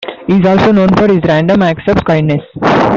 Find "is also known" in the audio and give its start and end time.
0.39-0.89